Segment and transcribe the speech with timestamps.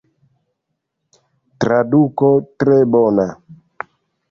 [1.65, 3.29] Traduko tre bona.